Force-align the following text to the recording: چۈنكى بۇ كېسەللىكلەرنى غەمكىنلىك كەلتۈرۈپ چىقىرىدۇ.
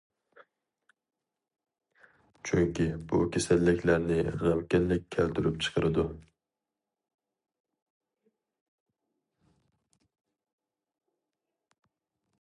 چۈنكى 2.49 2.87
بۇ 3.11 3.19
كېسەللىكلەرنى 3.35 4.17
غەمكىنلىك 4.45 5.05
كەلتۈرۈپ 5.17 5.61
چىقىرىدۇ. 5.67 6.07